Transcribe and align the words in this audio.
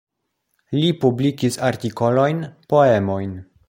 Li 0.77 0.87
publikis 1.03 1.59
artikolojn, 1.69 2.43
poemojn. 2.75 3.43